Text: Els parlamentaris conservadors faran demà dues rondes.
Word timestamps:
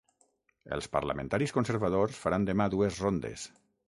Els 0.77 0.85
parlamentaris 0.95 1.53
conservadors 1.57 2.17
faran 2.21 2.47
demà 2.47 2.67
dues 2.77 2.99
rondes. 3.05 3.45